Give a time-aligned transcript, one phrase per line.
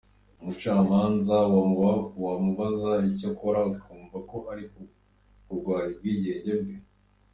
[0.41, 1.35] Umucamanza
[2.25, 4.65] wamubaza ibyo akora akumva ko uri
[5.45, 6.75] kurwanya ubwigenge bwe.